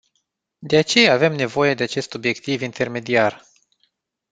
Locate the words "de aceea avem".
0.59-1.35